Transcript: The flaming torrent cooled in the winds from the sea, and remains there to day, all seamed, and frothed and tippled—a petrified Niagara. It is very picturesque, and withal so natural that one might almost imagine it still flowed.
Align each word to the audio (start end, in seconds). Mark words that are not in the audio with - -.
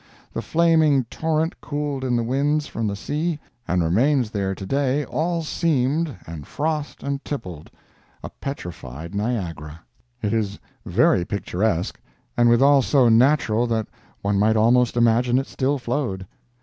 The 0.33 0.41
flaming 0.41 1.03
torrent 1.11 1.61
cooled 1.61 2.03
in 2.03 2.15
the 2.15 2.23
winds 2.23 2.65
from 2.65 2.87
the 2.87 2.95
sea, 2.95 3.37
and 3.67 3.83
remains 3.83 4.31
there 4.31 4.55
to 4.55 4.65
day, 4.65 5.05
all 5.05 5.43
seamed, 5.43 6.17
and 6.25 6.47
frothed 6.47 7.03
and 7.03 7.23
tippled—a 7.23 8.29
petrified 8.41 9.13
Niagara. 9.13 9.81
It 10.23 10.33
is 10.33 10.57
very 10.87 11.23
picturesque, 11.23 12.01
and 12.35 12.49
withal 12.49 12.81
so 12.81 13.09
natural 13.09 13.67
that 13.67 13.89
one 14.23 14.39
might 14.39 14.55
almost 14.57 14.97
imagine 14.97 15.37
it 15.37 15.45
still 15.45 15.77
flowed. 15.77 16.25